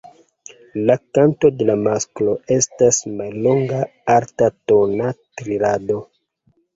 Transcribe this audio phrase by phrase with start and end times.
[0.89, 3.81] La kanto de la masklo estas mallonga
[4.15, 5.11] altatona
[5.43, 5.99] trilado.